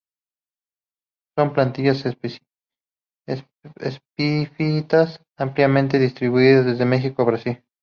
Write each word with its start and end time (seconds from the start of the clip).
Son 1.37 1.53
plantas 1.53 2.03
epífitas 3.27 5.21
ampliamente 5.37 5.99
distribuidas 5.99 6.65
desde 6.65 6.85
Mexico 6.85 7.21
a 7.21 7.25
Brasil. 7.25 7.63